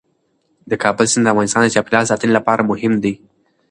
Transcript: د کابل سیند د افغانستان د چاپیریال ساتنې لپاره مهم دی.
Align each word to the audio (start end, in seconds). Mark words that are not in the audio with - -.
د 0.69 0.71
کابل 0.83 1.05
سیند 1.11 1.23
د 1.25 1.31
افغانستان 1.33 1.61
د 1.63 1.73
چاپیریال 1.75 2.05
ساتنې 2.11 2.31
لپاره 2.37 2.67
مهم 2.71 2.93
دی. 3.03 3.13